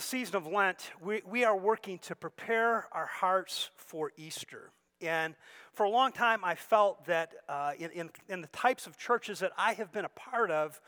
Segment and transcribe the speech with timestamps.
[0.00, 4.70] The season of Lent, we, we are working to prepare our hearts for Easter.
[5.02, 5.34] And
[5.74, 9.40] for a long time, I felt that uh, in, in, in the types of churches
[9.40, 10.80] that I have been a part of,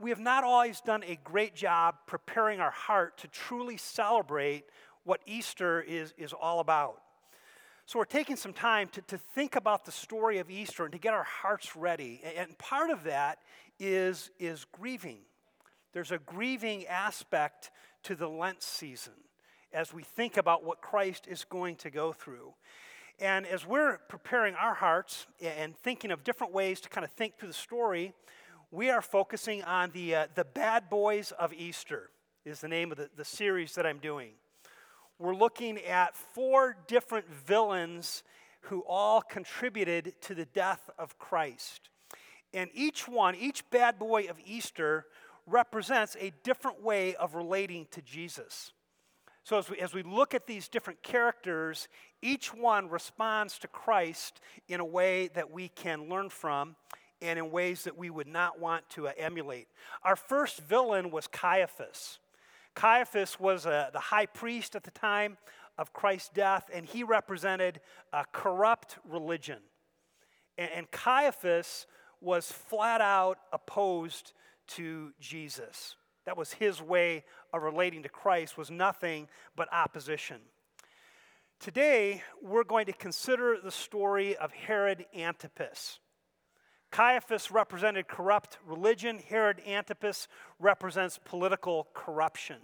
[0.00, 4.64] we have not always done a great job preparing our heart to truly celebrate
[5.04, 7.00] what Easter is, is all about.
[7.86, 10.98] So, we're taking some time to, to think about the story of Easter and to
[10.98, 12.20] get our hearts ready.
[12.36, 13.38] And part of that
[13.78, 15.18] is, is grieving.
[15.92, 17.70] There's a grieving aspect
[18.04, 19.14] to the Lent season
[19.72, 22.54] as we think about what Christ is going to go through.
[23.18, 27.38] And as we're preparing our hearts and thinking of different ways to kind of think
[27.38, 28.12] through the story,
[28.70, 32.10] we are focusing on the, uh, the Bad Boys of Easter,
[32.44, 34.30] is the name of the, the series that I'm doing.
[35.18, 38.22] We're looking at four different villains
[38.62, 41.90] who all contributed to the death of Christ.
[42.54, 45.06] And each one, each bad boy of Easter,
[45.50, 48.72] represents a different way of relating to Jesus.
[49.42, 51.88] So, as we, as we look at these different characters,
[52.22, 56.76] each one responds to Christ in a way that we can learn from
[57.22, 59.68] and in ways that we would not want to uh, emulate.
[60.02, 62.18] Our first villain was Caiaphas.
[62.74, 65.36] Caiaphas was uh, the high priest at the time
[65.76, 67.80] of Christ's death, and he represented
[68.12, 69.58] a corrupt religion.
[70.58, 71.86] And, and Caiaphas
[72.20, 74.32] was flat out opposed
[74.76, 75.96] to Jesus.
[76.26, 80.40] That was his way of relating to Christ was nothing but opposition.
[81.58, 85.98] Today, we're going to consider the story of Herod Antipas.
[86.90, 90.26] Caiaphas represented corrupt religion, Herod Antipas
[90.58, 92.56] represents political corruption.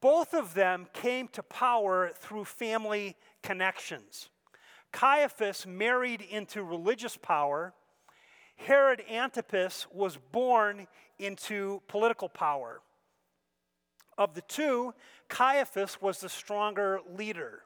[0.00, 4.30] Both of them came to power through family connections.
[4.92, 7.72] Caiaphas married into religious power,
[8.66, 10.86] Herod Antipas was born
[11.18, 12.80] into political power.
[14.16, 14.94] Of the two,
[15.28, 17.62] Caiaphas was the stronger leader.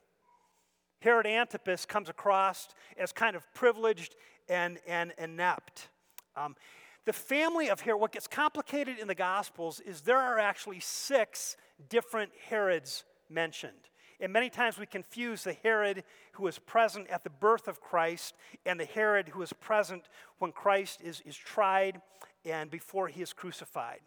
[1.01, 4.15] Herod Antipas comes across as kind of privileged
[4.49, 5.89] and, and inept.
[6.35, 6.57] Um,
[7.05, 11.57] the family of Herod, what gets complicated in the Gospels is there are actually six
[11.89, 13.91] different Herods mentioned.
[14.21, 18.35] And many times we confuse the Herod who was present at the birth of Christ
[18.65, 22.01] and the Herod who was present when Christ is, is tried
[22.45, 24.01] and before he is crucified.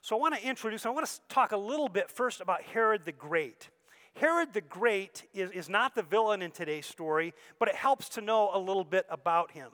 [0.00, 3.04] So I want to introduce, I want to talk a little bit first about Herod
[3.04, 3.68] the Great.
[4.14, 8.20] Herod the Great is, is not the villain in today's story, but it helps to
[8.20, 9.70] know a little bit about him.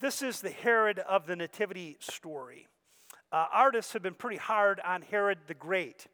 [0.00, 2.66] This is the Herod of the Nativity story.
[3.30, 6.06] Uh, artists have been pretty hard on Herod the Great.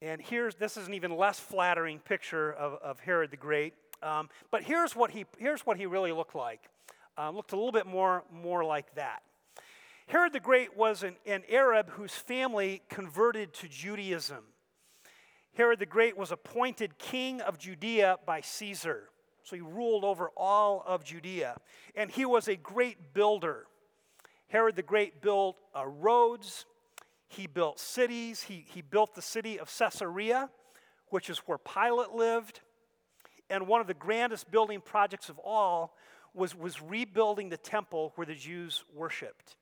[0.00, 3.74] And here's this is an even less flattering picture of, of Herod the Great.
[4.02, 6.60] Um, but here's what he here's what he really looked like.
[7.16, 9.22] Um, looked a little bit more more like that.
[10.06, 14.44] Herod the Great was an, an Arab whose family converted to Judaism.
[15.54, 19.10] Herod the Great was appointed king of Judea by Caesar.
[19.42, 21.56] So he ruled over all of Judea.
[21.96, 23.66] And he was a great builder.
[24.48, 26.64] Herod the Great built uh, roads,
[27.28, 28.42] he built cities.
[28.42, 30.50] He, he built the city of Caesarea,
[31.10, 32.60] which is where Pilate lived.
[33.50, 35.94] And one of the grandest building projects of all
[36.34, 39.56] was, was rebuilding the temple where the Jews worshiped.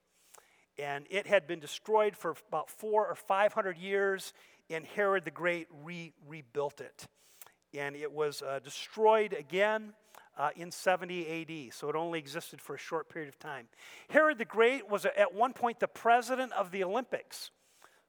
[0.79, 4.33] And it had been destroyed for about four or five hundred years,
[4.69, 7.07] and Herod the Great re- rebuilt it.
[7.73, 9.93] And it was uh, destroyed again
[10.37, 13.67] uh, in 70 AD, so it only existed for a short period of time.
[14.09, 17.49] Herod the Great was at one point the president of the Olympics.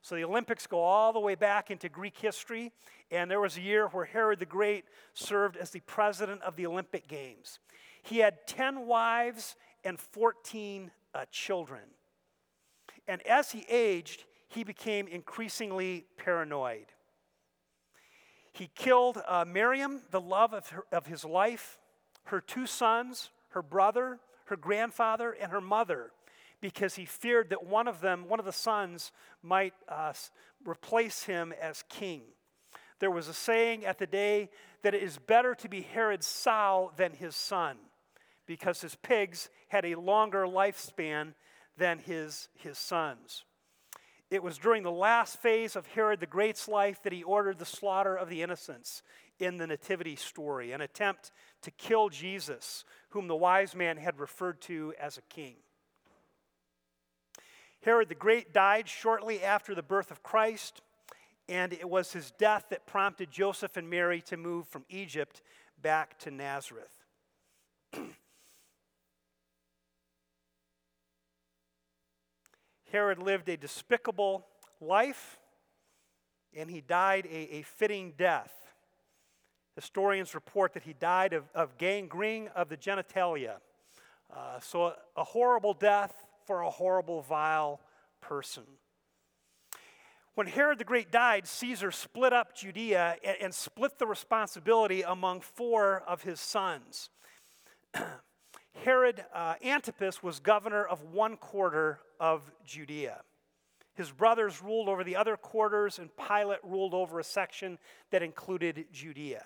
[0.03, 2.73] So the Olympics go all the way back into Greek history,
[3.11, 4.85] and there was a year where Herod the Great
[5.15, 7.59] served as the president of the Olympic Games.
[8.03, 11.83] He had 10 wives and 14 uh, children.
[13.07, 16.87] And as he aged, he became increasingly paranoid.
[18.53, 21.79] He killed uh, Miriam, the love of, her, of his life,
[22.25, 26.13] her two sons, her brother, her grandfather, and her mother
[26.61, 29.13] because he feared that one of them, one of the sons,
[29.43, 30.13] might uh,
[30.67, 32.23] replace him as king.
[32.99, 34.51] There was a saying at the day
[34.83, 37.77] that it is better to be Herod's sow than his son
[38.47, 41.35] because his pigs had a longer lifespan
[41.77, 43.45] than his, his sons.
[44.31, 47.65] It was during the last phase of Herod the Great's life that he ordered the
[47.65, 49.03] slaughter of the innocents
[49.39, 51.31] in the Nativity story, an attempt
[51.63, 55.57] to kill Jesus, whom the wise man had referred to as a king.
[57.83, 60.81] Herod the Great died shortly after the birth of Christ,
[61.49, 65.43] and it was his death that prompted Joseph and Mary to move from Egypt
[65.81, 67.05] back to Nazareth.
[72.93, 74.47] Herod lived a despicable
[74.81, 75.39] life,
[76.57, 78.53] and he died a, a fitting death.
[79.77, 83.59] Historians report that he died of, of gangrene of the genitalia.
[84.35, 86.13] Uh, so, a, a horrible death
[86.49, 87.79] for a horrible, vile
[88.23, 88.63] person.
[90.35, 96.03] When Herod the Great died, Caesar split up Judea and, split the responsibility among four
[96.09, 97.11] of his sons.
[98.83, 103.21] Herod uh, Antipas was governor of one quarter of Judea.
[103.95, 107.77] His brothers ruled over the other quarters, and Pilate ruled over a section
[108.11, 109.45] that included Judea.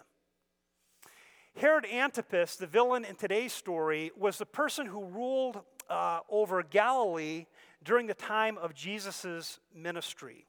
[1.56, 5.62] Herod Antipas, the villain in today's story, was the person who ruled
[5.92, 7.44] uh, over Galilee
[7.84, 10.46] during the time of Jesus' ministry.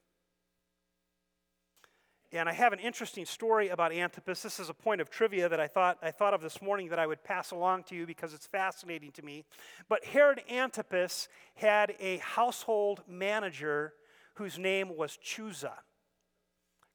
[2.32, 4.42] And I have an interesting story about Antipas.
[4.42, 6.98] This is a point of trivia that I thought, I thought of this morning that
[6.98, 9.44] I would pass along to you because it's fascinating to me.
[9.90, 13.94] But Herod Antipas had a household manager
[14.36, 15.74] whose name was Chuza,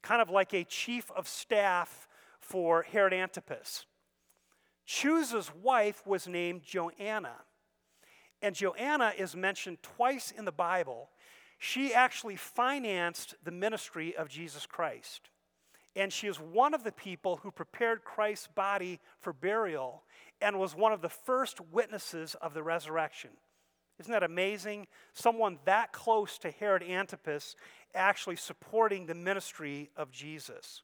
[0.03, 2.09] kind of like a chief of staff
[2.41, 3.85] for Herod Antipas.
[4.89, 7.35] Chuza's wife was named Joanna.
[8.41, 11.11] And Joanna is mentioned twice in the Bible
[11.59, 15.29] she actually financed the ministry of Jesus Christ.
[15.97, 20.05] And she is one of the people who prepared Christ's body for burial
[20.41, 23.31] and was one of the first witnesses of the resurrection.
[23.99, 24.87] Isn't that amazing?
[25.13, 27.57] Someone that close to Herod Antipas
[27.93, 30.83] actually supporting the ministry of Jesus.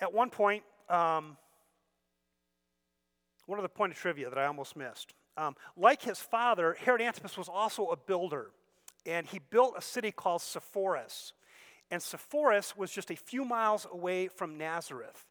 [0.00, 1.36] At one point, um,
[3.46, 5.14] one of the point of trivia that I almost missed.
[5.36, 8.50] Um, like his father, Herod Antipas was also a builder,
[9.04, 11.32] and he built a city called Sepphoris.
[11.90, 15.24] And Sepphoris was just a few miles away from Nazareth.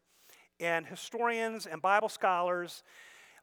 [0.58, 2.82] And historians and Bible scholars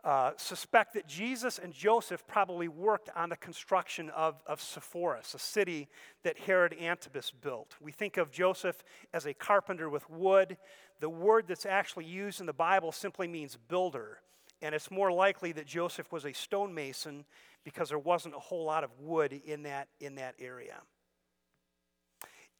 [0.03, 5.39] uh, suspect that Jesus and Joseph probably worked on the construction of, of Sepphoris, a
[5.39, 5.87] city
[6.23, 7.75] that Herod Antipas built.
[7.79, 8.83] We think of Joseph
[9.13, 10.57] as a carpenter with wood.
[10.99, 14.19] The word that's actually used in the Bible simply means builder.
[14.63, 17.25] And it's more likely that Joseph was a stonemason
[17.65, 20.77] because there wasn't a whole lot of wood in that, in that area.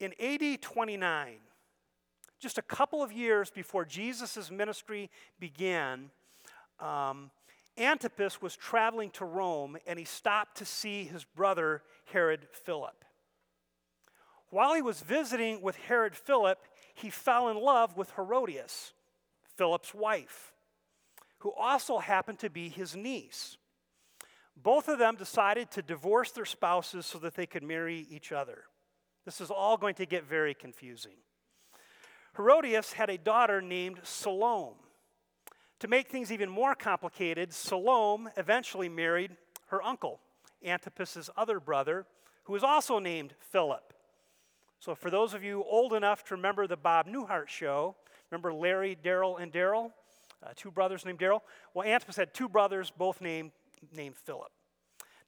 [0.02, 1.38] In AD 29,
[2.42, 5.10] just a couple of years before Jesus' ministry
[5.40, 6.10] began,
[6.82, 7.32] um,
[7.78, 13.06] Antipas was traveling to Rome and he stopped to see his brother Herod Philip.
[14.50, 16.60] While he was visiting with Herod Philip,
[16.96, 18.92] he fell in love with Herodias,
[19.56, 20.53] Philip's wife
[21.44, 23.58] who also happened to be his niece.
[24.56, 28.64] Both of them decided to divorce their spouses so that they could marry each other.
[29.26, 31.18] This is all going to get very confusing.
[32.38, 34.78] Herodias had a daughter named Salome.
[35.82, 39.36] To make things even more complicated, Salome eventually married
[39.68, 40.22] her uncle,
[40.66, 42.06] Antipas's other brother,
[42.44, 43.94] who was also named Philip.
[44.80, 47.98] So, for those of you old enough to remember the Bob Newhart show,
[48.32, 49.92] remember Larry, Daryl, and Daryl?
[50.44, 51.42] Uh, two brothers named Daryl.
[51.74, 53.52] Well, Antipas had two brothers, both named,
[53.96, 54.52] named Philip.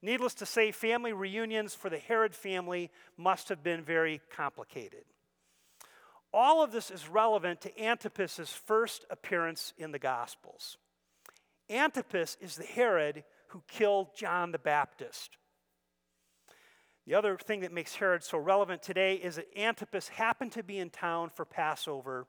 [0.02, 5.04] Needless to say, family reunions for the Herod family must have been very complicated.
[6.32, 10.76] All of this is relevant to Antipas's first appearance in the Gospels.
[11.70, 15.38] Antipas is the Herod who killed John the Baptist.
[17.06, 20.78] The other thing that makes Herod so relevant today is that Antipas happened to be
[20.78, 22.26] in town for Passover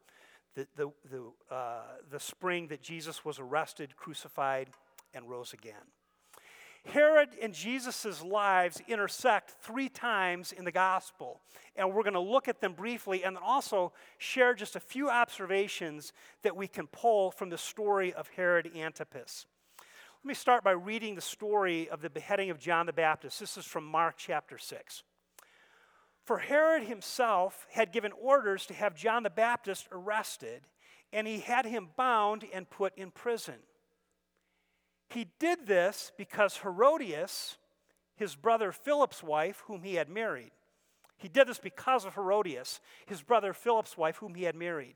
[0.58, 4.70] the, the, the, uh, the spring that Jesus was arrested, crucified,
[5.14, 5.76] and rose again.
[6.86, 11.42] Herod and Jesus' lives intersect three times in the gospel,
[11.76, 16.12] and we're going to look at them briefly and also share just a few observations
[16.42, 19.46] that we can pull from the story of Herod Antipas.
[20.24, 23.40] Let me start by reading the story of the beheading of John the Baptist.
[23.40, 25.04] This is from Mark chapter 6.
[26.28, 30.68] For Herod himself had given orders to have John the Baptist arrested,
[31.14, 33.56] and he had him bound and put in prison.
[35.08, 37.56] He did this because Herodias,
[38.18, 40.52] his brother Philip's wife, whom he had married,
[41.18, 44.96] he did this because of Herodias, his brother Philip's wife, whom he had married.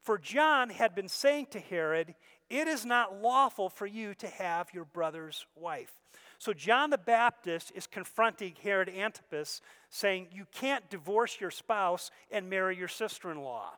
[0.00, 2.14] For John had been saying to Herod,
[2.48, 5.92] It is not lawful for you to have your brother's wife.
[6.42, 12.50] So John the Baptist is confronting Herod Antipas, saying, You can't divorce your spouse and
[12.50, 13.74] marry your sister in law.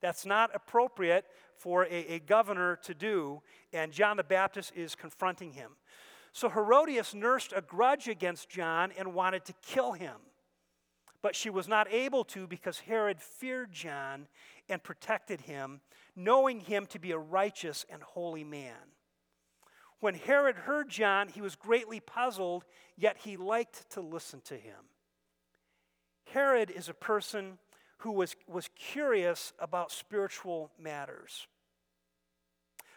[0.00, 1.24] That's not appropriate
[1.56, 3.42] for a, a, governor to do,
[3.72, 5.72] and John the Baptist is confronting him.
[6.32, 10.14] So Herodias nursed a grudge against John and wanted to kill him.
[11.20, 14.28] But she was not able to because Herod feared John
[14.68, 15.80] and protected him,
[16.14, 18.93] knowing him to be a righteous and holy man.
[20.04, 24.76] When Herod heard John, he was greatly puzzled, yet he liked to listen to him.
[26.30, 27.56] Herod is a person
[28.00, 31.46] who was, was curious about spiritual matters.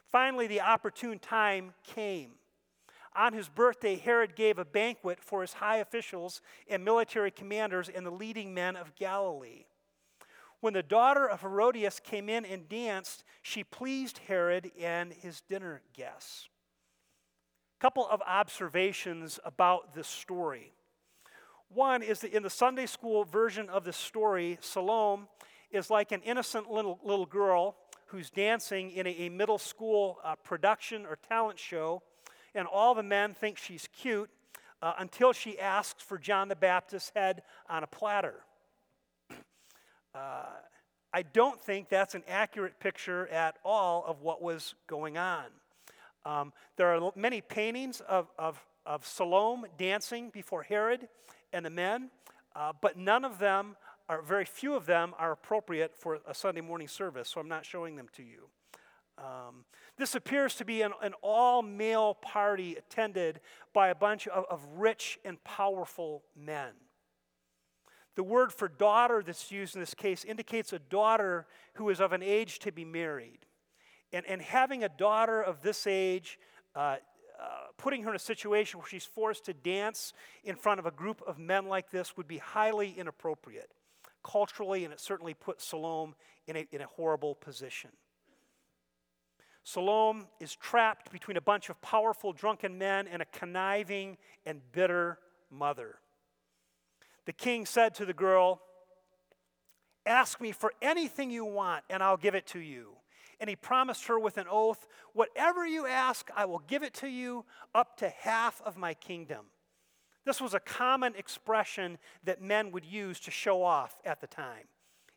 [0.05, 2.31] Finally, the opportune time came.
[3.15, 8.05] On his birthday, Herod gave a banquet for his high officials and military commanders and
[8.05, 9.63] the leading men of Galilee.
[10.59, 15.83] When the daughter of Herodias came in and danced, she pleased Herod and his dinner
[15.93, 16.49] guests.
[17.79, 20.71] Couple of observations about this story.
[21.69, 25.27] One is that in the Sunday school version of this story, Salome
[25.69, 27.75] is like an innocent little, little girl
[28.07, 32.01] who's dancing in a, a middle school uh, production or talent show,
[32.55, 34.29] and all the men think she's cute
[34.81, 38.35] uh, until she asks for John the Baptist's head on a platter.
[40.15, 40.45] Uh,
[41.13, 45.45] I don't think that's an accurate picture at all of what was going on.
[46.27, 51.07] Um, there are many paintings of, of, of Salome dancing before Herod
[51.53, 52.09] and the men,
[52.53, 53.77] uh, but none of them
[54.09, 57.65] or very few of them are appropriate for a Sunday morning service, so I'm not
[57.65, 58.49] showing them to you.
[59.17, 59.65] Um,
[59.97, 63.39] this appears to be an, an all male party attended
[63.73, 66.73] by a bunch of, of rich and powerful men.
[68.15, 72.11] The word for daughter that's used in this case indicates a daughter who is of
[72.11, 73.46] an age to be married.
[74.13, 76.39] And, and having a daughter of this age,
[76.75, 76.97] uh,
[77.39, 77.45] uh,
[77.77, 81.21] putting her in a situation where she's forced to dance in front of a group
[81.27, 83.71] of men like this would be highly inappropriate
[84.23, 86.13] culturally, and it certainly put Salome
[86.47, 87.91] in a, in a horrible position.
[89.63, 95.19] Salome is trapped between a bunch of powerful drunken men and a conniving and bitter
[95.49, 95.95] mother.
[97.25, 98.61] The king said to the girl,
[100.05, 102.93] Ask me for anything you want, and I'll give it to you.
[103.39, 107.07] And he promised her with an oath, Whatever you ask, I will give it to
[107.07, 109.45] you, up to half of my kingdom.
[110.25, 114.67] This was a common expression that men would use to show off at the time.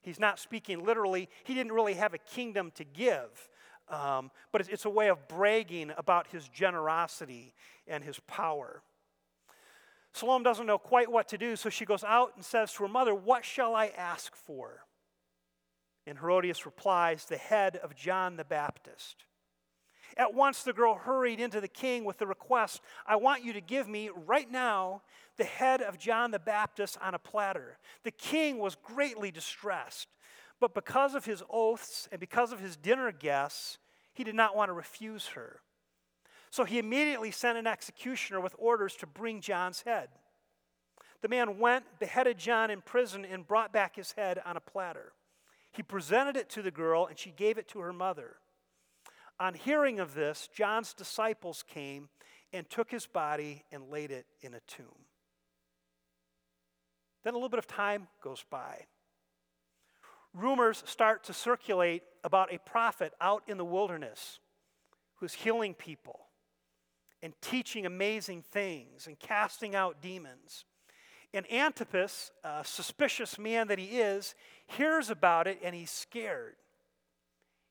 [0.03, 3.49] He's not speaking literally, he didn't really have a kingdom to give,
[3.89, 7.55] um, but it's a way of bragging about his generosity
[7.87, 8.83] and his power.
[10.13, 12.89] Salome doesn't know quite what to do, so she goes out and says to her
[12.89, 14.85] mother, What shall I ask for?
[16.11, 19.25] And Herodias replies, The head of John the Baptist.
[20.17, 23.61] At once the girl hurried into the king with the request, I want you to
[23.61, 25.03] give me right now
[25.37, 27.79] the head of John the Baptist on a platter.
[28.03, 30.09] The king was greatly distressed,
[30.59, 33.79] but because of his oaths and because of his dinner guests,
[34.13, 35.61] he did not want to refuse her.
[36.51, 40.09] So he immediately sent an executioner with orders to bring John's head.
[41.23, 45.13] The man went, beheaded John in prison, and brought back his head on a platter.
[45.73, 48.37] He presented it to the girl, and she gave it to her mother.
[49.39, 52.09] On hearing of this, John's disciples came
[52.53, 55.07] and took his body and laid it in a tomb.
[57.23, 58.87] Then a little bit of time goes by.
[60.33, 64.39] Rumors start to circulate about a prophet out in the wilderness
[65.17, 66.21] who's healing people
[67.23, 70.65] and teaching amazing things and casting out demons.
[71.35, 74.35] And Antipas, a suspicious man that he is,
[74.77, 76.55] hears about it and he's scared.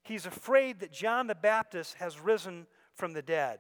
[0.04, 3.60] He's afraid that John the Baptist has risen from the dead.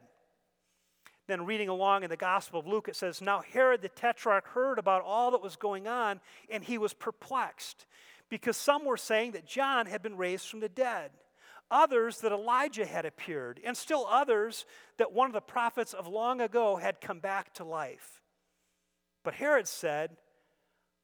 [1.27, 4.79] Then, reading along in the Gospel of Luke, it says, Now Herod the Tetrarch heard
[4.79, 7.86] about all that was going on, and he was perplexed,
[8.29, 11.12] because some were saying that John had been raised from the dead
[11.72, 14.65] others that Elijah had appeared, and still others
[14.98, 18.22] that one of the prophets of long ago had come back to life.
[19.24, 20.17] But Herod said,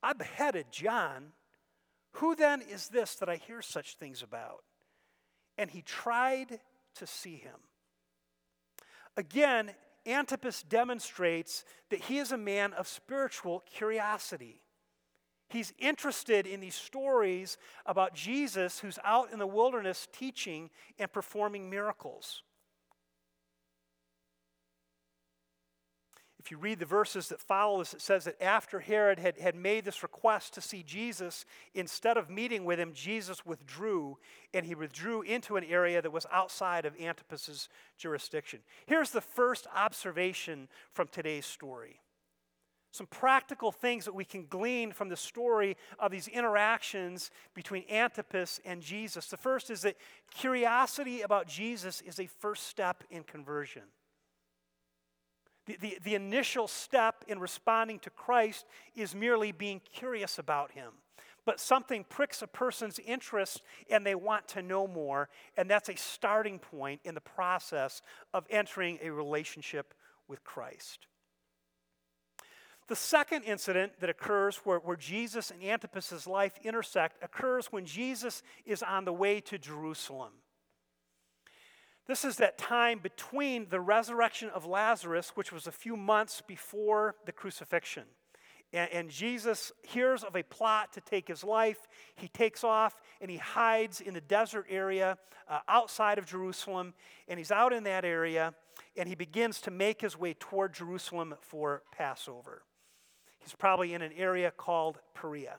[0.01, 1.33] I beheaded John.
[2.15, 4.63] Who then is this that I hear such things about?
[5.57, 6.59] And he tried
[6.95, 7.59] to see him.
[9.17, 9.71] Again,
[10.05, 14.61] Antipas demonstrates that he is a man of spiritual curiosity.
[15.49, 21.69] He's interested in these stories about Jesus who's out in the wilderness teaching and performing
[21.69, 22.43] miracles.
[26.45, 29.55] If you read the verses that follow this, it says that after Herod had, had
[29.55, 34.19] made this request to see Jesus, instead of meeting with him, Jesus withdrew,
[34.53, 38.59] and he withdrew into an area that was outside of Antipas's jurisdiction.
[38.85, 41.99] Here's the first observation from today's story.
[42.91, 48.59] Some practical things that we can glean from the story of these interactions between Antipas
[48.63, 49.25] and Jesus.
[49.29, 49.97] The first is that
[50.29, 53.81] curiosity about Jesus is a first step in conversion.
[55.65, 60.91] The, the, the initial step in responding to Christ is merely being curious about him.
[61.45, 65.95] But something pricks a person's interest and they want to know more, and that's a
[65.95, 68.01] starting point in the process
[68.33, 69.93] of entering a relationship
[70.27, 71.07] with Christ.
[72.87, 78.43] The second incident that occurs where, where Jesus and Antipas' life intersect occurs when Jesus
[78.65, 80.33] is on the way to Jerusalem.
[82.07, 87.15] This is that time between the resurrection of Lazarus, which was a few months before
[87.25, 88.03] the crucifixion.
[88.73, 91.87] And, and, Jesus hears of a plot to take his life.
[92.15, 96.93] He takes off and he hides in the desert area uh, outside of Jerusalem.
[97.27, 98.53] And he's out in that area
[98.97, 102.63] and he begins to make his way toward Jerusalem for Passover.
[103.39, 105.57] He's probably in an area called Perea.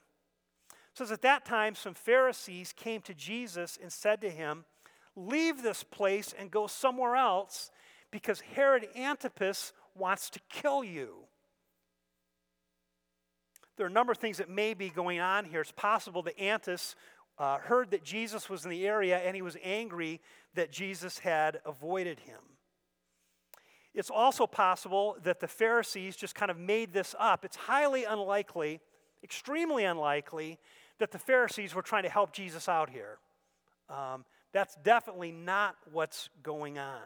[0.71, 4.65] It says at that time, some Pharisees came to Jesus and said to him,
[5.16, 7.70] leave this place and go somewhere else
[8.11, 11.25] because Herod Antipas wants to kill you.
[13.76, 15.61] There are a number of things that may be going on here.
[15.61, 16.94] It's possible that Antipas
[17.38, 20.20] uh, heard that Jesus was in the area and he was angry
[20.54, 22.40] that Jesus had avoided him.
[23.94, 27.44] It's also possible that the Pharisees just kind of made this up.
[27.44, 28.80] It's highly unlikely,
[29.23, 30.58] extremely unlikely,
[30.99, 33.18] that the Pharisees were trying to help Jesus out here.
[33.88, 34.25] Um,
[34.56, 37.02] that's definitely not what's going on.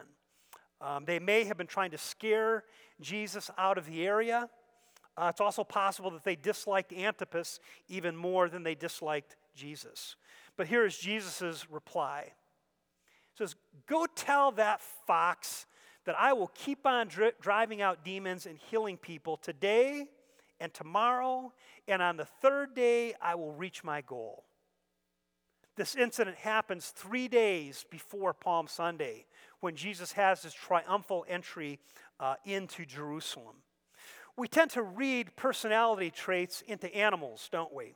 [0.81, 2.63] Um, they may have been trying to scare
[3.01, 4.49] Jesus out of the area.
[5.17, 10.15] Uh, it's also possible that they disliked Antipas even more than they disliked Jesus.
[10.57, 12.27] But here is Jesus' reply.
[13.33, 13.57] He says,
[13.89, 15.67] Go tell that fox
[16.05, 20.07] that I will keep on dri- driving out demons and healing people today
[20.61, 21.53] and tomorrow,
[21.89, 24.45] and on the third day I will reach my goal.
[25.77, 29.27] This incident happens three days before Palm Sunday
[29.61, 31.79] when Jesus has his triumphal entry
[32.19, 33.57] uh, into Jerusalem.
[34.37, 37.95] We tend to read personality traits into animals, don't we?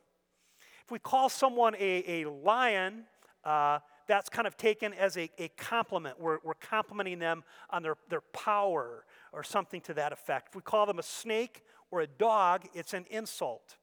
[0.84, 3.04] If we call someone a, a lion,
[3.44, 6.20] uh, that's kind of taken as a, a compliment.
[6.20, 10.48] We're, we're complimenting them on their, their power or something to that effect.
[10.50, 13.76] If we call them a snake or a dog, it's an insult.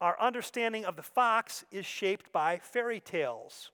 [0.00, 3.72] Our understanding of the fox is shaped by fairy tales.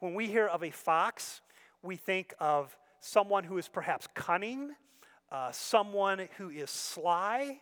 [0.00, 1.42] When we hear of a fox,
[1.80, 4.72] we think of someone who is perhaps cunning,
[5.30, 7.60] uh, someone who is sly.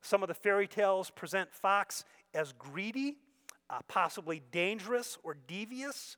[0.00, 3.16] Some of the fairy tales present fox as greedy,
[3.68, 6.16] uh, possibly dangerous or devious.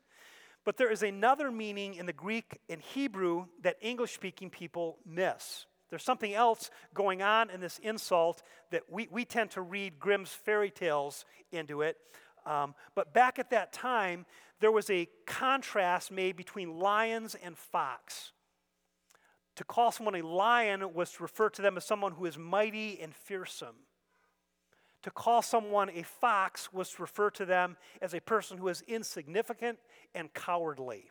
[0.66, 5.64] But there is another meaning in the Greek and Hebrew that English speaking people miss.
[5.90, 10.30] There's something else going on in this insult that we, we tend to read Grimm's
[10.30, 11.96] fairy tales into it.
[12.44, 14.26] Um, but back at that time,
[14.60, 18.32] there was a contrast made between lions and fox.
[19.56, 23.00] To call someone a lion was to refer to them as someone who is mighty
[23.00, 23.76] and fearsome.
[25.02, 28.82] To call someone a fox was to refer to them as a person who is
[28.82, 29.78] insignificant
[30.14, 31.10] and cowardly.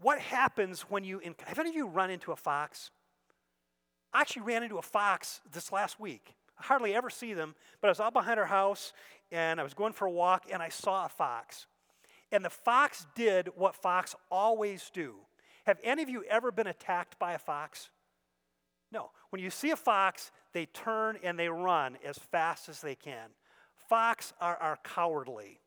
[0.00, 2.90] What happens when you, have any of you run into a fox?
[4.12, 6.34] I actually ran into a fox this last week.
[6.58, 8.92] I hardly ever see them, but I was out behind our house
[9.30, 11.66] and I was going for a walk and I saw a fox.
[12.30, 15.14] And the fox did what fox always do.
[15.66, 17.90] Have any of you ever been attacked by a fox?
[18.90, 19.10] No.
[19.30, 23.30] When you see a fox, they turn and they run as fast as they can.
[23.88, 25.60] Fox are, are cowardly.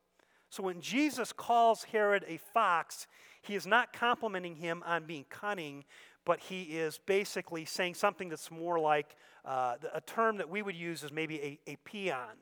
[0.52, 3.08] So when Jesus calls Herod a fox,
[3.42, 5.86] he is not complimenting him on being cunning,
[6.26, 10.76] but he is basically saying something that's more like uh, a term that we would
[10.76, 12.36] use is maybe a, a peon.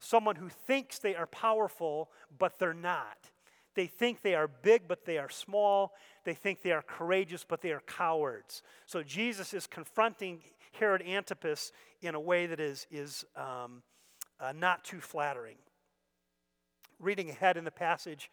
[0.00, 3.30] Someone who thinks they are powerful, but they're not.
[3.76, 5.94] They think they are big, but they are small.
[6.24, 8.64] They think they are courageous, but they are cowards.
[8.86, 10.40] So Jesus is confronting
[10.72, 11.70] Herod Antipas
[12.02, 13.82] in a way that is, is um,
[14.40, 15.56] uh, not too flattering.
[17.04, 18.30] Reading ahead in the passage,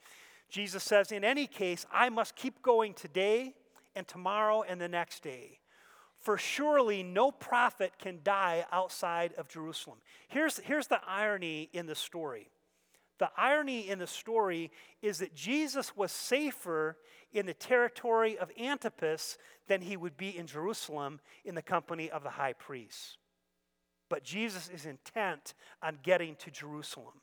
[0.49, 3.53] Jesus says, In any case, I must keep going today
[3.95, 5.60] and tomorrow and the next day.
[6.19, 9.97] For surely no prophet can die outside of Jerusalem.
[10.29, 12.49] Here's, here's the irony in the story
[13.19, 16.97] The irony in the story is that Jesus was safer
[17.34, 22.23] in the territory of Antipas than he would be in Jerusalem in the company of
[22.23, 23.17] the high priests.
[24.10, 27.21] But Jesus is intent on getting to Jerusalem.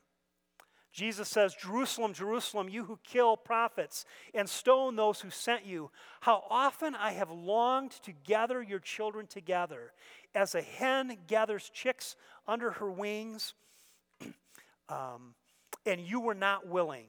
[0.99, 6.43] Jesus says, Jerusalem, Jerusalem, you who kill prophets and stone those who sent you, how
[6.51, 9.93] often I have longed to gather your children together,
[10.35, 12.17] as a hen gathers chicks
[12.49, 13.55] under her wings,
[14.89, 15.35] um,
[15.87, 17.07] and you were not willing.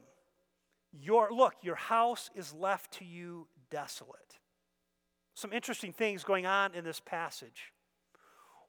[0.92, 4.38] Your, look, your house is left to you desolate.
[5.34, 7.72] Some interesting things going on in this passage.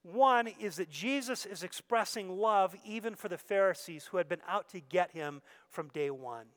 [0.04, 4.70] One is that Jesus is expressing love even for the Pharisees who had been out
[4.70, 6.48] to get him from day one.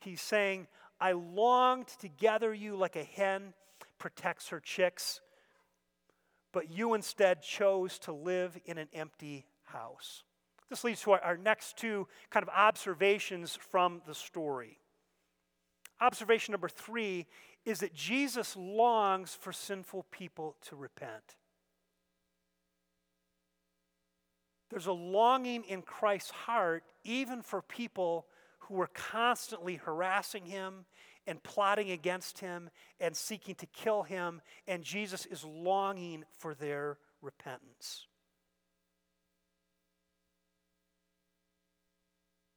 [0.00, 0.68] He's saying,
[1.00, 3.54] I longed to gather you like a hen
[3.98, 5.20] protects her chicks,
[6.52, 10.22] but you instead chose to live in an empty house.
[10.70, 14.78] This leads to our, next two kind of observations from the story.
[16.00, 17.26] Observation number three
[17.64, 21.36] is that Jesus longs for sinful people to repent.
[24.70, 28.26] There's a longing in Christ's heart, even for people
[28.60, 30.84] who were constantly harassing him
[31.26, 36.98] and plotting against him and seeking to kill him, and Jesus is longing for their
[37.22, 38.06] repentance.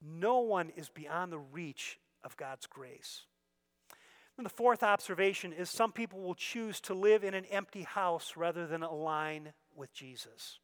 [0.02, 3.26] No one is beyond the reach of God's grace.
[4.38, 8.34] And the fourth observation is some people will choose to live in an empty house
[8.36, 10.61] rather than align with Jesus.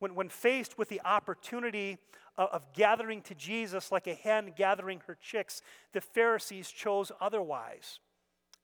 [0.00, 1.98] When, when faced with the opportunity
[2.36, 8.00] of, of gathering to Jesus like a hen gathering her chicks, the Pharisees chose otherwise,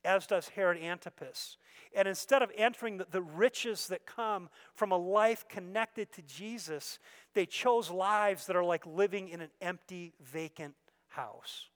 [0.05, 1.59] as does Herod Antipas.
[1.95, 6.99] And instead of entering the, the riches that come from a life connected to Jesus,
[7.35, 10.75] they chose lives that are like living in an empty, vacant
[11.09, 11.69] house.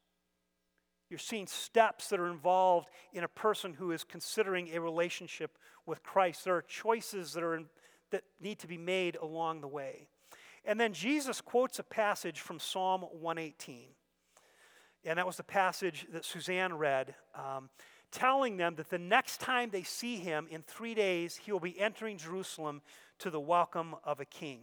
[1.11, 6.03] You're seeing steps that are involved in a person who is considering a relationship with
[6.05, 6.45] Christ.
[6.45, 7.65] There are choices that are
[8.11, 10.09] that need to be made along the way.
[10.65, 13.89] And then Jesus quotes a passage from Psalm 118.
[15.05, 17.71] And that was the passage that Suzanne read, um,
[18.13, 21.81] telling them that the next time they see him in three days, he will be
[21.81, 22.83] entering Jerusalem
[23.21, 24.61] to the welcome of a king.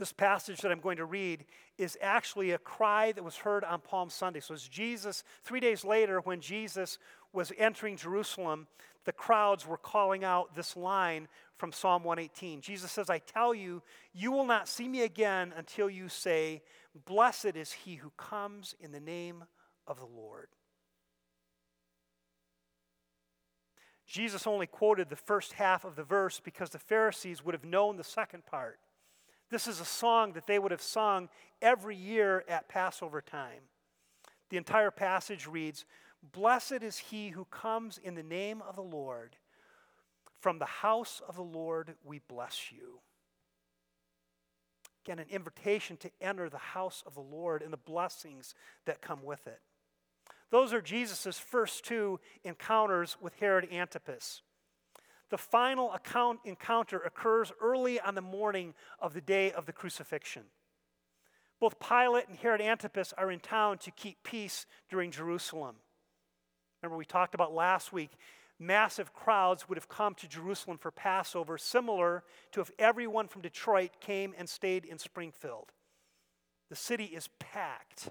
[0.00, 1.44] This passage that I'm going to read
[1.76, 4.40] is actually a cry that was heard on Palm Sunday.
[4.40, 6.98] So, it's Jesus, three days later, when Jesus
[7.34, 8.66] was entering Jerusalem,
[9.04, 12.62] the crowds were calling out this line from Psalm 118.
[12.62, 13.82] Jesus says, I tell you,
[14.14, 16.62] you will not see me again until you say,
[17.04, 19.44] Blessed is he who comes in the name
[19.86, 20.48] of the Lord.
[24.06, 27.98] Jesus only quoted the first half of the verse because the Pharisees would have known
[27.98, 28.78] the second part.
[29.50, 31.28] This is a song that they would have sung
[31.60, 33.62] every year at Passover time.
[34.48, 35.84] The entire passage reads
[36.32, 39.36] Blessed is he who comes in the name of the Lord.
[40.38, 43.00] From the house of the Lord we bless you.
[45.04, 49.22] Again, an invitation to enter the house of the Lord and the blessings that come
[49.22, 49.60] with it.
[50.50, 54.42] Those are Jesus' first two encounters with Herod Antipas.
[55.30, 60.42] The final account, encounter occurs early on the morning of the day of the crucifixion.
[61.60, 65.76] Both Pilate and Herod Antipas are in town to keep peace during Jerusalem.
[66.82, 68.10] Remember, we talked about last week,
[68.58, 74.00] massive crowds would have come to Jerusalem for Passover, similar to if everyone from Detroit
[74.00, 75.72] came and stayed in Springfield.
[76.70, 78.08] The city is packed,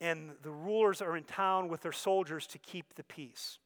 [0.00, 3.58] and the rulers are in town with their soldiers to keep the peace.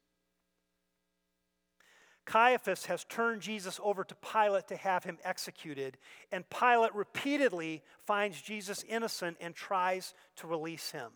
[2.27, 5.97] Caiaphas has turned Jesus over to Pilate to have him executed,
[6.33, 11.13] and Pilate repeatedly finds Jesus innocent and tries to release him.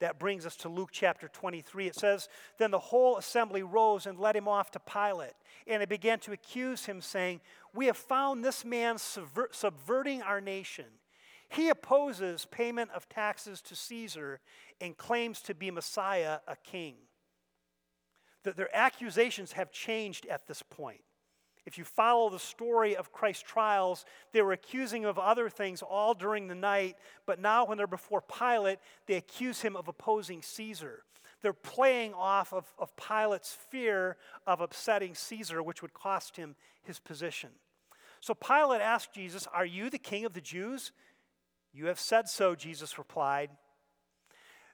[0.00, 1.88] That brings us to Luke chapter 23.
[1.88, 5.34] It says, Then the whole assembly rose and led him off to Pilate.
[5.66, 7.40] And they began to accuse him, saying,
[7.74, 10.84] We have found this man subver- subverting our nation.
[11.48, 14.38] He opposes payment of taxes to Caesar
[14.80, 16.94] and claims to be Messiah, a king.
[18.48, 21.02] That their accusations have changed at this point.
[21.66, 25.82] If you follow the story of Christ's trials, they were accusing him of other things
[25.82, 30.40] all during the night, but now when they're before Pilate, they accuse him of opposing
[30.40, 31.02] Caesar.
[31.42, 36.98] They're playing off of, of Pilate's fear of upsetting Caesar, which would cost him his
[36.98, 37.50] position.
[38.20, 40.92] So Pilate asked Jesus, Are you the king of the Jews?
[41.74, 43.50] You have said so, Jesus replied.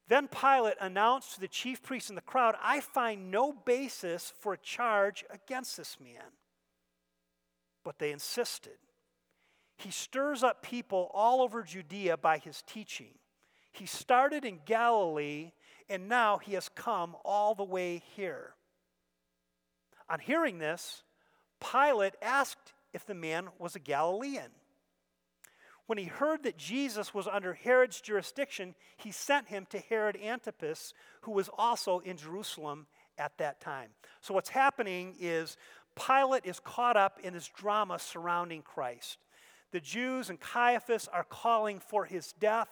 [0.08, 4.52] Then Pilate announced to the chief priests and the crowd, I find no basis for
[4.52, 6.32] a charge against this man.
[7.84, 8.78] But they insisted.
[9.78, 13.14] He stirs up people all over Judea by his teaching.
[13.72, 15.52] He started in Galilee,
[15.88, 18.54] and now he has come all the way here.
[20.08, 21.02] On hearing this,
[21.60, 24.50] Pilate asked if the man was a Galilean.
[25.86, 30.94] When he heard that Jesus was under Herod's jurisdiction, he sent him to Herod Antipas,
[31.22, 32.86] who was also in Jerusalem
[33.18, 33.90] at that time.
[34.20, 35.56] So, what's happening is
[35.94, 39.18] Pilate is caught up in this drama surrounding Christ.
[39.72, 42.68] The Jews and Caiaphas are calling for his death.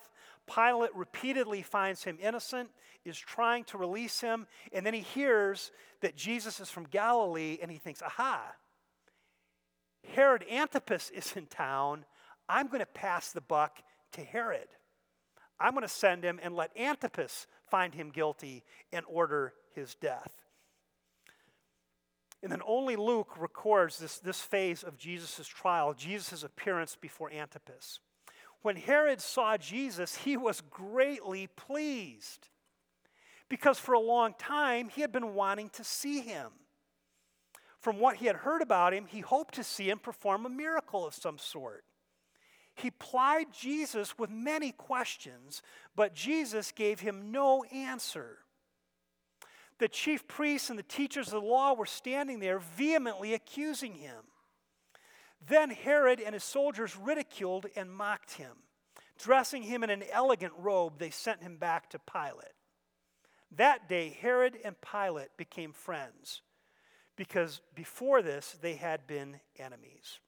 [0.53, 2.71] Pilate repeatedly finds him innocent,
[3.05, 5.71] is trying to release him, and then he hears
[6.01, 8.55] that Jesus is from Galilee and he thinks, aha,
[10.15, 12.05] Herod Antipas is in town.
[12.53, 13.79] I'm going to pass the buck
[14.13, 14.69] to Herod.
[15.59, 18.63] I'm going to send him and let Antipas find him guilty
[18.93, 20.31] and order his death.
[22.43, 28.01] And then only Luke records this, this phase of Jesus' trial, Jesus' appearance before Antipas.
[28.61, 32.49] When Herod saw Jesus, he was greatly pleased
[33.49, 36.49] because for a long time he had been wanting to see him.
[37.81, 41.07] From what he had heard about him, he hoped to see him perform a miracle
[41.07, 41.85] of some sort.
[42.75, 45.63] He plied Jesus with many questions,
[45.95, 48.39] but Jesus gave him no answer
[49.83, 54.23] the chief priests and the teachers of the law were standing there vehemently accusing him.
[55.45, 58.59] Then Herod and his soldiers ridiculed and mocked him.
[59.19, 62.55] Dressing him in an elegant robe, they sent him back to Pilate.
[63.57, 66.43] That day, Herod and Pilate became friends
[67.17, 70.21] because before this they had been enemies.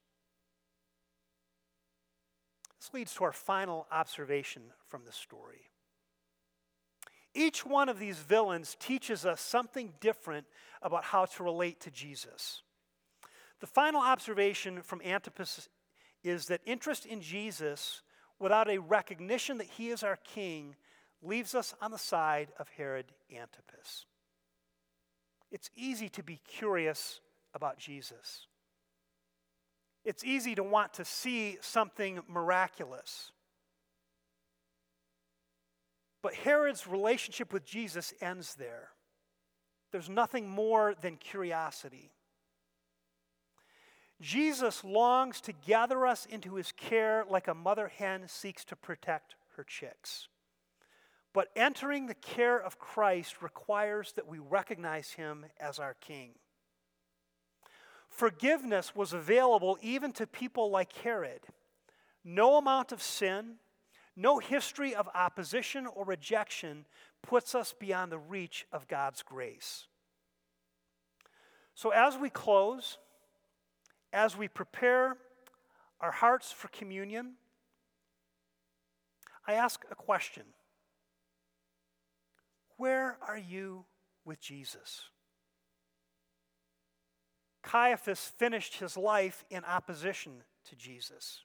[2.84, 5.70] This leads to our final observation from the story.
[7.34, 10.44] Each one of these villains teaches us something different
[10.82, 12.60] about how to relate to Jesus.
[13.60, 15.70] The final observation from Antipas
[16.22, 18.02] is that interest in Jesus
[18.38, 20.76] without a recognition that he is our king
[21.22, 24.04] leaves us on the side of Herod Antipas.
[25.50, 27.20] It's easy to be curious
[27.54, 28.46] about Jesus.
[30.04, 33.32] It's easy to want to see something miraculous.
[36.22, 38.88] But Herod's relationship with Jesus ends there.
[39.92, 42.10] There's nothing more than curiosity.
[44.20, 49.34] Jesus longs to gather us into his care like a mother hen seeks to protect
[49.56, 50.28] her chicks.
[51.32, 56.30] But entering the care of Christ requires that we recognize him as our king.
[58.14, 61.40] Forgiveness was available even to people like Herod.
[62.22, 63.56] No amount of sin,
[64.16, 66.86] no history of opposition or rejection
[67.22, 69.88] puts us beyond the reach of God's grace.
[71.74, 72.98] So, as we close,
[74.12, 75.16] as we prepare
[76.00, 77.32] our hearts for communion,
[79.46, 80.44] I ask a question
[82.76, 83.86] Where are you
[84.24, 85.02] with Jesus?
[87.64, 91.40] Caiaphas finished his life in opposition to Jesus.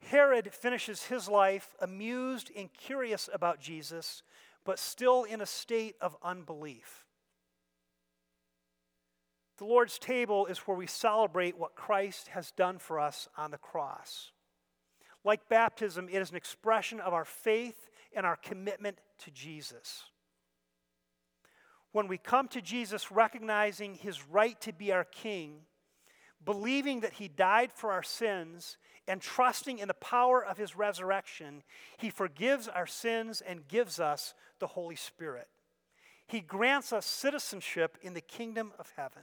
[0.00, 4.22] Herod finishes his life amused and curious about Jesus,
[4.64, 7.04] but still in a state of unbelief.
[9.58, 13.58] The Lord's table is where we celebrate what Christ has done for us on the
[13.58, 14.30] cross.
[15.24, 20.04] Like baptism, it is an expression of our faith and our commitment to Jesus.
[21.92, 25.60] When we come to Jesus recognizing his right to be our king,
[26.44, 28.76] believing that he died for our sins,
[29.08, 31.62] and trusting in the power of his resurrection,
[31.96, 35.48] he forgives our sins and gives us the Holy Spirit.
[36.26, 39.22] He grants us citizenship in the kingdom of heaven.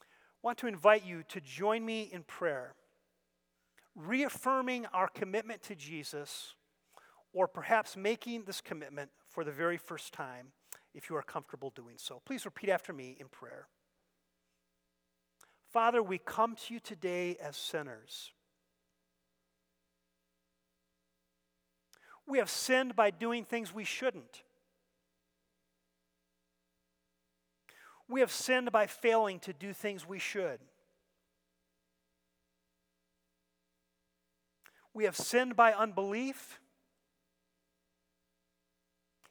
[0.00, 0.04] I
[0.42, 2.74] want to invite you to join me in prayer,
[3.94, 6.54] reaffirming our commitment to Jesus,
[7.32, 10.48] or perhaps making this commitment for the very first time
[10.94, 12.20] if you are comfortable doing so.
[12.24, 13.68] Please repeat after me in prayer.
[15.72, 18.32] Father, we come to you today as sinners.
[22.26, 24.42] We have sinned by doing things we shouldn't.
[28.08, 30.58] We have sinned by failing to do things we should.
[34.92, 36.59] We have sinned by unbelief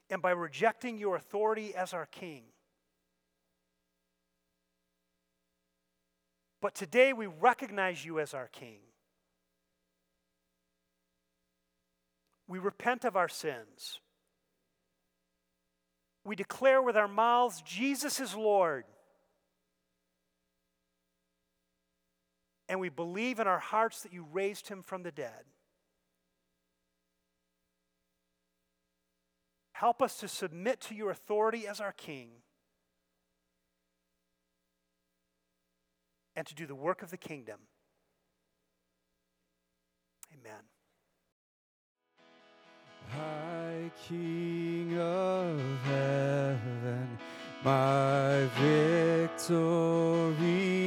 [0.10, 2.44] and by rejecting your authority as our king.
[6.62, 8.80] But today we recognize you as our King.
[12.50, 14.02] We repent of our sins.
[16.26, 18.84] We declare with our mouths, Jesus is Lord.
[22.70, 25.44] and we believe in our hearts that you raised him from the dead.
[29.80, 32.32] Help us to submit to your authority as our King
[36.36, 37.62] and to do the work of the kingdom.
[40.34, 40.64] Amen.
[43.08, 47.18] High King of heaven,
[47.64, 50.79] my victory